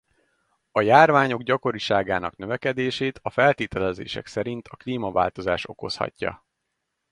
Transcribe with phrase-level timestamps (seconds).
[0.71, 6.45] A járványok gyakoriságának növekedését a feltételezések szerint a klímaváltozás okozhatja.